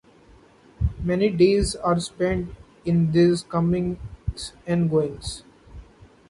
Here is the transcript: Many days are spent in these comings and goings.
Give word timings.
Many 1.03 1.29
days 1.29 1.75
are 1.75 1.99
spent 1.99 2.53
in 2.85 3.11
these 3.11 3.43
comings 3.43 4.53
and 4.65 4.89
goings. 4.89 5.43